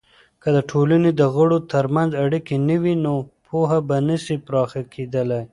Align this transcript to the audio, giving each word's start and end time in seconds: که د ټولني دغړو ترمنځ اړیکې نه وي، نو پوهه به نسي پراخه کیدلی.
که 0.41 0.49
د 0.55 0.57
ټولني 0.71 1.11
دغړو 1.21 1.57
ترمنځ 1.73 2.11
اړیکې 2.23 2.55
نه 2.67 2.75
وي، 2.83 2.95
نو 3.05 3.13
پوهه 3.47 3.79
به 3.87 3.97
نسي 4.07 4.35
پراخه 4.47 4.81
کیدلی. 4.93 5.41